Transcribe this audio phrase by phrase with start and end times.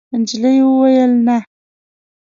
[0.21, 1.37] نجلۍ وویل: «نه.»